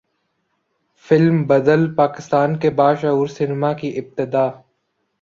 [1.05, 4.49] film بدل پاکستان کے باشعور سینما کی ابتدا